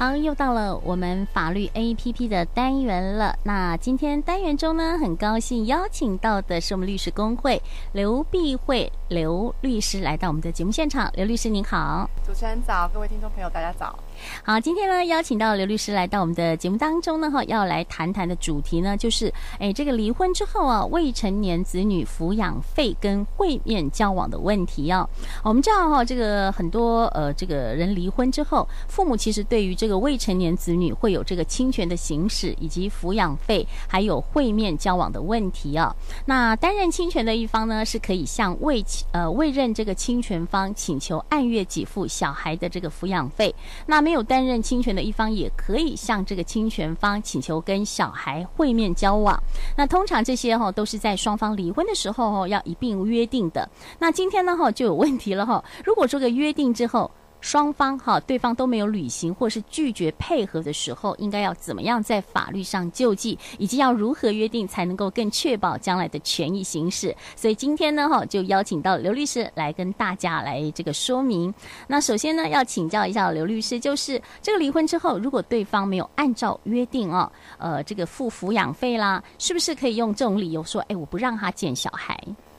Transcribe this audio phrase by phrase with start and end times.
[0.00, 3.36] 好，又到了我们法律 APP 的单元了。
[3.42, 7.60] 那今天单元中呢，很高兴邀请到的是我们律师工会
[7.94, 11.10] 刘碧慧刘律师来到我们的节目现场。
[11.16, 13.98] 刘律师您好，主持人早，各位听众朋友大家早。
[14.42, 25.08] 好，今天呢邀请到刘律师来到我们的节目当中呢，哈，要来谈谈的主题呢，就是哎，这个离婚之后啊，未成年子女抚养费跟会面交往的问题哦。
[25.42, 35.94] 我们知道哈，这个很多呃，这个人离婚之后，父母其实对于这个未成年子女会有这个侵权的行使，以及抚养费，还有会面交往的问题啊。
[36.26, 43.54] 那担任侵权的一方呢，是可以向未呃未任这个侵权方请求按月给付小孩的这个抚养费。
[43.86, 49.38] 那没有担任侵权的一方，也可以向这个侵权方请求跟小孩会面交往。
[49.76, 53.68] 那通常这些哈都是在双方离婚的时候哈要一并约定的。
[53.98, 67.14] 那今天呢哈就有问题了哈，如果这个约定之后，双方哈，对方都没有履行或是拒绝配合的时候，应该要怎么样在法律上救济，以及要如何约定才能够更确保将来的权益行使？
[67.36, 71.52] 所以今天呢，哈，就邀请到刘律师来跟大家来这个说明。
[71.86, 82.18] 那首先呢，要请教一下刘律师，就是这个离婚之后，如果对方没有按照约定哦，呃，这个付抚养费啦，是不是可以用这种理由说，哎，我不让他见小孩？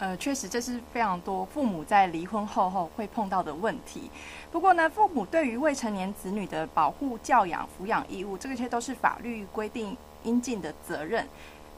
[0.00, 4.10] 呃，确实这是非常多父母在离婚后后会碰到的问题。
[4.50, 11.28] 不过呢，父母对于未成年子女的保护、教养、抚养义务，这些都是法律规定应尽的责任。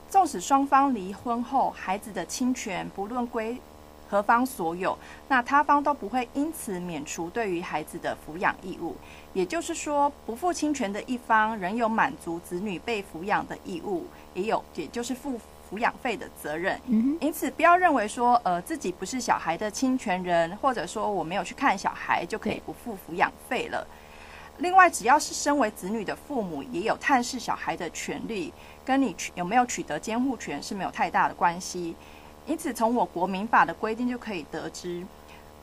[0.08, 3.60] 纵使双方离婚后，孩子的亲权不论归
[4.08, 8.94] 何方所有，那他方都不会因此免除对于孩子的抚养义务。
[9.32, 15.40] 也就是说，不负亲权的一方仍有满足子女被抚养的义务，也有，也就是负。
[15.72, 16.78] 抚养费的责任，
[17.18, 23.86] 因此不要认为说，呃，自己不是小孩的侵权人，或者说我没有去看小孩就可以不付抚养费了。
[24.58, 28.52] 另外，只要是身为子女的父母，也有探视小孩的权利，
[28.84, 31.96] 跟你取有没有取得监护权是没有太大的关系。
[32.44, 35.02] 因此，从我国民法的规定就可以得知，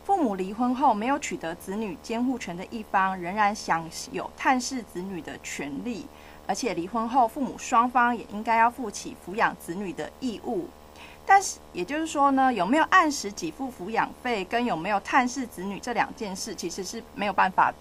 [0.03, 6.07] 父母离婚后没有取得子女监护权的一方，仍然享有探视子女的权利。
[6.49, 10.67] 而且离婚后，父母双方也应该要负起抚养子女的义务。
[11.23, 17.71] 但是，也就是说呢，有没有按时给付抚养费，跟有没有探视子女这两件事，其实是没有办法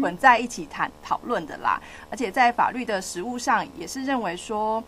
[0.00, 1.82] 混在一起谈讨论的啦。
[2.08, 4.80] 而且在法律的实务上，也是认为说，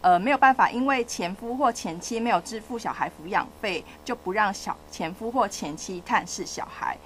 [0.00, 6.96] 呃，没有办法，因为前夫或前妻没有支付小孩抚养费，就不让小前夫或前妻探视小孩。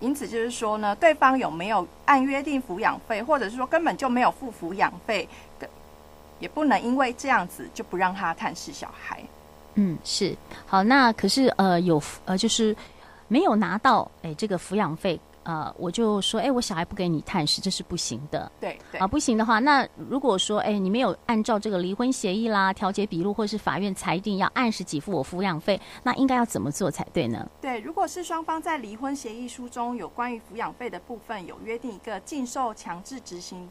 [0.00, 5.68] 因此就是说呢，对方有没有按约定抚养费，或者是说根本就没有付抚养费的，
[6.38, 9.22] 也不能因为这样子就不让他探视小孩。
[9.74, 10.36] 嗯，是
[10.66, 10.82] 好。
[10.82, 12.76] 那可是呃有呃就是
[13.28, 15.18] 没有拿到哎这个抚养费。
[15.44, 18.50] 呃，我就说，哎，我小孩不给你探视，这是不行的。
[18.60, 27.48] 对对啊，不行的话，那如果说，哎，你没有按照这个离婚协议啦、调解笔录，或是法院裁定要按时给付我抚养费，那应该要怎么做才对呢？
[27.60, 33.68] 对，如果是双方在离婚协议书中有关于抚养费的部分有约定一个禁售强制执行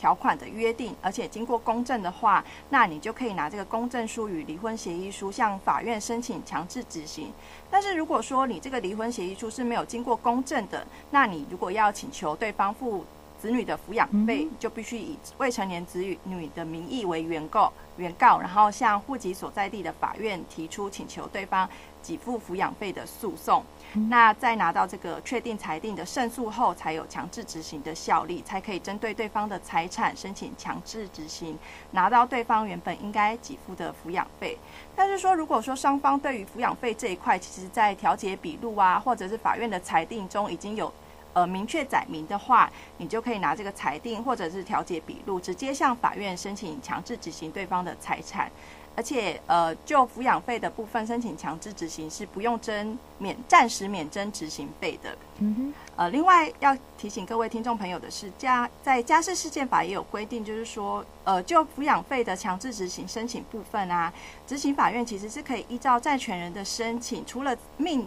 [0.00, 7.30] 条款的约定，而且经过公证的话，那你就可以拿这个公证书与离婚协议书向法院申请强制执行。
[7.70, 13.04] 但是如果说你这个离婚协议书是没有经过公证的，那你如果要请求对方付
[13.40, 21.66] 子女的抚养费，就必须以未成年子女的名义为原告，原告，然后向户籍所在地的法院提出请求对方
[22.02, 23.64] 给付抚养费的诉讼。
[24.08, 31.58] 那在拿到这个确定裁定的胜诉后，才有强制执行的效力，才可以针对对方的财产申请强制执行，
[31.90, 34.56] 拿到对方原本应该给付的抚养费。
[34.94, 40.92] 但是说，如果说双方对于抚养费这一块，其实在调解笔录啊，或者是法院的裁定中已经有
[41.32, 48.50] 呃明确载明的话，你就可以拿这个裁定或者是调解笔录，直接向法院申请强制执行对方的财产。
[48.96, 55.16] 而且，呃，就抚养费的部分申请强制执行是不用征免暂时免征执行费的。
[55.38, 55.74] 嗯哼。
[55.96, 64.12] 呃，另外要提醒各位听众朋友的是，家在家事事件法也有规定，就是说，呃，就抚养费的强制执行申请部分啊，
[64.46, 68.06] 执行法院其实是可以依照债权人的申请，除了命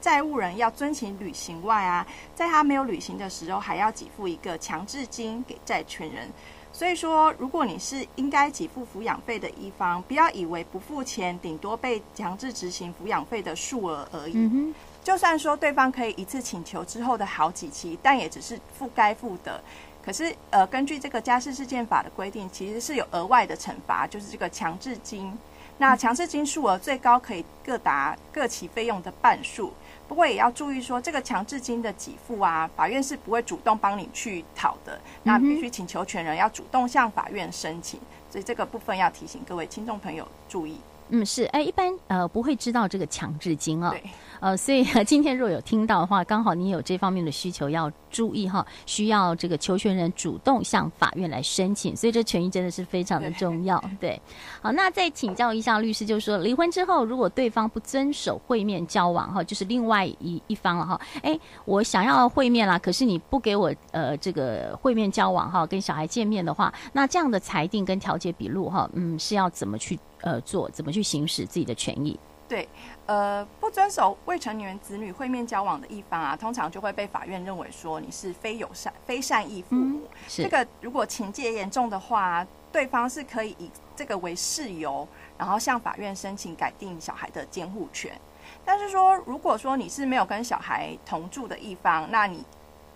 [0.00, 6.28] 债务人要遵行履行外啊，在他没有履行的时候，还要给付一个强制金给债权人。
[6.72, 14.32] 所以说，如果你是应该给付抚养费的一方，不要以为不付钱，顶多被强制执行抚养费的数额而已。
[14.34, 14.74] 嗯。
[15.02, 19.60] 就算说对方可以一次请求之后的好几期，但也只是付该付的。
[20.04, 25.36] 可是，呃，根据这个家事事件法的规定，其实是有额外的惩罚，就是这个强制金。
[25.78, 29.72] 那强制金数额最高可以各达各期费用的半数。
[30.10, 40.80] 不过也要注意说，这个强制金的给付啊，法院是不会主动帮你去讨的，那必须请求权人要主动向法院申请，所以这个部分要提醒各位听众朋友注意。
[41.10, 43.90] 嗯，是，哎，一般呃不会知道这个强制金啊、哦。
[43.92, 44.10] 对。
[44.40, 53.78] 呃，所以 今天若有听到的话，刚好你有这方面的需求要注意哈，需要这个求权人主动向法院来申请，所以这权益真的是非常的重要。
[54.00, 54.18] 对，
[54.62, 72.18] 好，那再请教一下律师，就是说离婚之后，如果对方不遵守会面交往哈，就是另外一一方了哈，哎，我想要会面啦，可是你不给我呃这个会面交往哈，跟小孩见面的话，那这样的裁定跟调解笔录哈，嗯，是要怎么去呃做，怎么去行使自己的权益？
[72.48, 72.68] 对，
[73.06, 80.00] 呃，不遵守未成年子女会面交往的一方啊，通常就会被法院认为说你是非友善、非善意父母。
[80.00, 85.06] 嗯、这个如果情节严重的话，对方是可以以这个为事由，
[85.38, 88.20] 然后向法院申请改定小孩的监护权。
[88.64, 92.44] 但是说，如果说你是没有跟小孩同住的一方，那你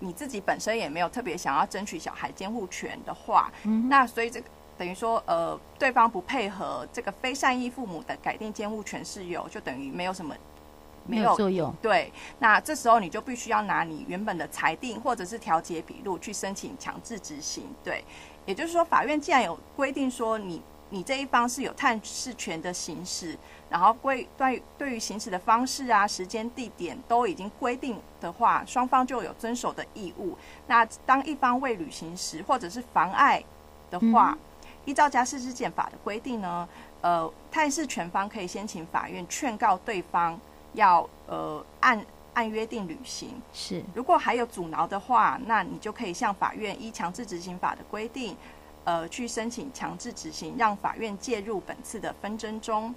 [0.01, 4.49] 你自己本身也没有特别想要争取小孩监护权的话，嗯、那所以这个。
[4.77, 10.35] 等于说，呃，对方不配合这个非善意父母的改定监护权事由，就等于没有什么
[11.07, 11.73] 没有作用。
[11.81, 17.65] 对，那这时候你就必须要拿你原本的裁定或者是调解笔录去申请强制执行。
[17.85, 18.05] 对，
[18.47, 23.37] 也就是说，法院既然有规定说你你这一方是有探视权的行使，
[23.69, 30.37] 然后规对对于行使的方式啊、时间、地点都已经规定的话，双方就有遵守的义务。
[30.67, 33.43] 那当一方未履行时，或者是妨碍
[33.91, 34.39] 的话，嗯
[34.85, 36.69] 依照家事之检法的规定呢，
[37.01, 40.39] 呃，探视权方可以先请法院劝告对方
[40.75, 42.05] 要呃按
[42.35, 43.41] 按约定履行。
[43.53, 48.37] 是，如果还有阻挠的话，那你就可以向法院依强制执行法的规定，
[48.85, 52.95] 呃，去申请强制执行，让法院介入本次的纷争中。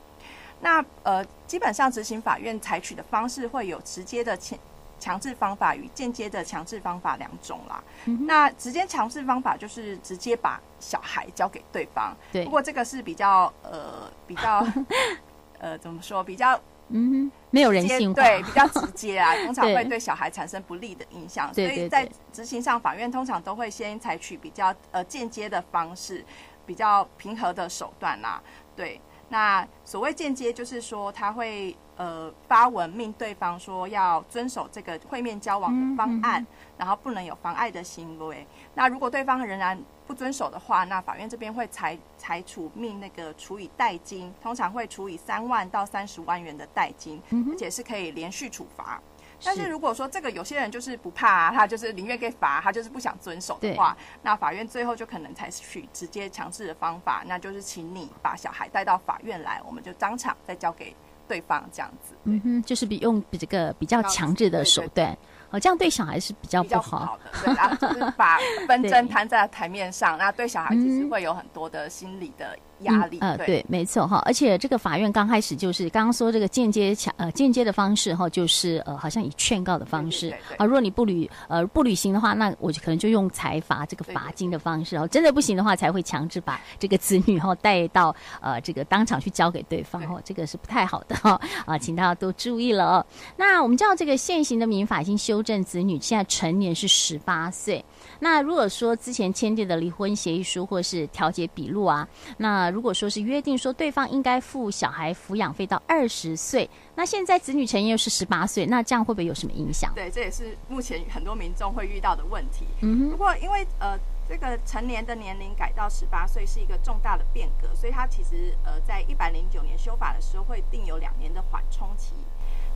[0.60, 4.58] 那呃，基本上执行法院采取的方式会有直接的前。
[5.00, 7.84] 强制方法与间接的强制方法两种啦。
[8.06, 12.16] 嗯、那直接强制方法就是直接把小孩交给对方。
[12.32, 12.44] 对。
[12.44, 14.66] 不过这个是比较呃比较
[15.60, 16.60] 呃怎么说比较
[16.90, 21.54] 嗯没有人性化对比较直接啊， 通常会对小孩产生不利的影响。
[21.54, 26.24] 所以在执行上，法院通常都会先采取比较呃间接的方式，
[26.66, 28.42] 比较平和的手段啦。
[28.76, 29.00] 对。
[29.30, 36.46] 那所谓间接，就是说他会呃发文命对方说要遵守这个会面交往的方案，
[36.78, 38.48] 然后不能有妨碍的行为。
[38.74, 47.22] 那如果对方仍然不遵守的话，那法院这边会裁裁处命那个处以代金，通常会处以三万到三十万元的代金，
[47.52, 49.02] 而且是可以连续处罚。
[49.44, 60.96] 但是如果说这个有些人就是不怕啊，他就是宁愿给罚，他就是不想遵守的话，那法院最后就可能采取直接强制的方法，那就是请你把小孩带到法院来，我们就当场再交给
[61.28, 62.16] 对方这样子。
[62.24, 65.18] 嗯哼，就是比用比这个比较强制的手段。
[65.50, 68.38] 哦，这样对小孩是比较不好，不好的，对，然后就是把
[68.68, 73.20] 纷争 摊在台面上，那对小孩其实会有很多的心理的压力。
[73.22, 74.22] 嗯、呃，对，没错哈。
[74.26, 93.06] 而且这个法院刚开始就是刚刚说这个间接强呃间接的方式哈，就是呃好像以劝告的方式啊，如果你不履呃不履行的话，那我就可能就用财罚这个罚金的方式哦，真的不行的话才会强制把这个子女哈带到呃这个当场去交给对方哦，这个是不太好的哈啊，请大家多注意了哦。
[93.38, 95.38] 那我们知道这个现行的民法已经修。
[95.38, 97.86] 修正子女现在成年是十八岁，
[98.20, 102.08] 那如果说之前签订的离婚协议书或是调解笔录啊，
[102.38, 109.92] 那如果说是约定说对方应该付小孩抚养费到二十岁，那现在子女成年又是十八岁，那这样会不会有什么影响？
[109.96, 112.66] 对，这也是目前很多民众会遇到的问题。
[112.82, 113.98] 嗯哼，不过因为呃
[114.28, 122.14] 这个成年的年龄改到十八岁是一个重大的变革，所以它其实呃在一百零九年修法的时候会定有两年的缓冲期，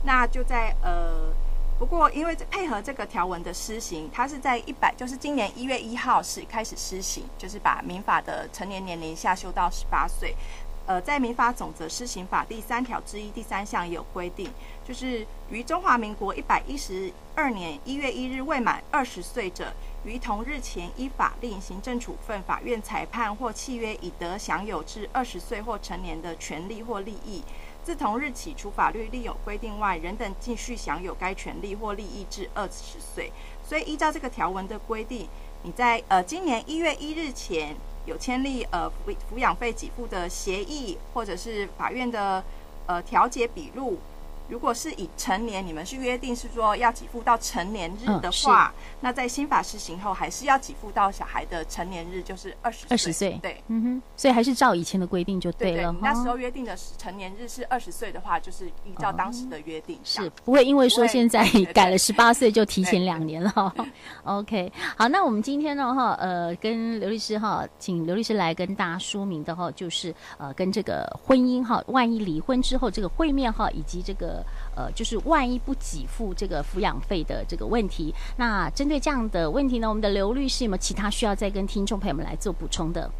[0.02, 1.32] 那就在呃。
[1.82, 10.32] 不过，因为配合这个条文的施行，它是在一百，就是今年一月一号是开始施行，就是把民法的成年年龄下修到十八岁。
[10.86, 14.48] 呃，在民法总则施行法第三条之一第三项也有规定，
[14.86, 19.72] 就是于中华民国一百一十二年一月一日未满二十岁者，
[20.04, 27.42] 于同日前依法令、行政处分、法院裁判或契约已得享有至二十岁或成年的权利或利益。
[27.84, 33.32] 自同日起，除法律另有规定外，人等继续享有该权利或利益至二十岁。
[33.66, 35.28] 所以，依照这个条文的规定，
[35.62, 37.74] 你在呃今年一月一日前
[38.06, 42.44] 有签立呃抚抚养费给付的协议，或者是法院的
[42.86, 43.98] 呃调解笔录，
[44.52, 53.38] 如果是以成年，你们是约定是说要给付到成年日的话，嗯、那在新法施行后，还是要给付到小孩的成年日，就是二十二十岁。
[53.40, 55.90] 对，嗯哼，所以还是照以前的规定就对了。
[55.90, 59.96] 对对，那时候约定的成年日是二十岁的话，就是依照当时的约定。
[59.96, 63.74] 哦、是不会因为说现在改了十八岁 就提前两年了。
[64.24, 74.41] OK，好，那我们今天呢哈，呃，跟刘律师哈，请刘律师来跟大家说明的哈，就是呃，跟这个婚姻哈，万一离婚之后这个会面哈，以及这个。
[74.74, 83.10] 呃，就是万一不给付这个抚养费的这个问题，那针对这样的问题呢，我们的刘律师有没有其他需要再跟听众朋友们来做补充的？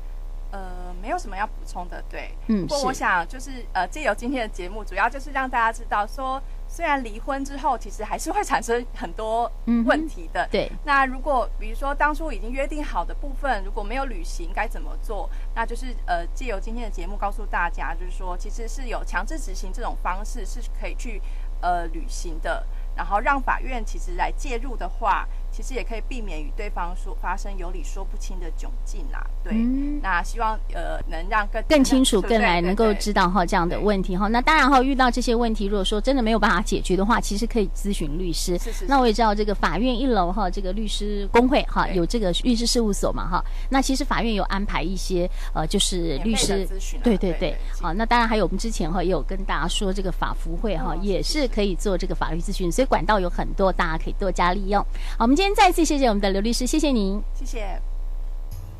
[0.50, 2.30] 呃，没有什么要补充的，对。
[2.48, 6.38] 嗯，不过我想就是呃，借由今天的节目，主要就是让大家知道说，
[6.72, 9.50] 虽然离婚之后，其实还是会产生很多
[9.84, 10.42] 问题的。
[10.44, 10.72] 嗯、对。
[10.84, 15.28] 那如果比如说当初已经约定好的部分，如果没有履行，该怎么做？
[15.54, 21.20] 那就是呃，借由今天的节目告诉大家，就是说其实是有强制执行这种方式是可以去。
[21.64, 25.28] 呃，履行的，然后让法院其实来介入的话。
[25.52, 29.24] 其实也可以避免与对方说发生有理说不清的窘境啦。
[29.44, 34.28] 对，嗯、那希望呃能让更更清楚、更来能够知道哈这样的问题哈。
[34.28, 38.56] 那当然哈，遇到这些问题，如果说真的没有办法解决的话，其实可以咨询律师。
[38.56, 38.86] 是是，是。
[38.86, 43.44] 那我也知道这个法院一楼哈，这个律师工会哈有这个律师事务所嘛哈。
[43.68, 47.02] 那其实法院有安排一些呃，就是律师咨询、啊。
[47.04, 47.54] 对对对。
[47.78, 54.80] 好，那当然还有我们之前哈也有跟大家说这个法服会哈、嗯、也是可以做这个法律咨询，所以管道有很多，大家可以多加利用。
[55.18, 55.36] 好，我们。
[55.42, 57.76] 今天再次谢谢我们的刘律师，谢谢您，谢谢。